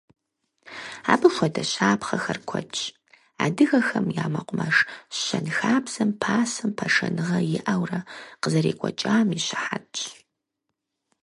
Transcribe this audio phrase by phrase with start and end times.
[1.13, 2.79] Абы хуэдэ щапхъэхэр куэдщ,
[3.45, 4.77] адыгэхэм и мэкъумэш
[5.21, 7.99] щэнхабзэм пасэм пашэныгъэ иӀэурэ
[8.41, 9.97] къызэрекӀуэкӀам и щыхьэтщ.